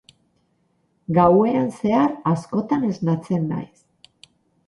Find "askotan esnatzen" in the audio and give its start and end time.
2.31-3.45